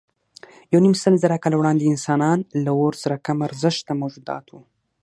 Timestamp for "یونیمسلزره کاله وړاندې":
0.73-1.85